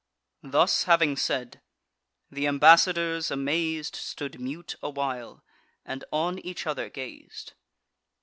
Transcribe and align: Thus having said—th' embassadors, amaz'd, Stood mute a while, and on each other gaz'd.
Thus 0.41 0.85
having 0.85 1.15
said—th' 1.15 1.61
embassadors, 2.35 3.29
amaz'd, 3.29 3.95
Stood 3.95 4.39
mute 4.41 4.75
a 4.81 4.89
while, 4.89 5.43
and 5.85 6.03
on 6.11 6.39
each 6.39 6.65
other 6.65 6.89
gaz'd. 6.89 7.53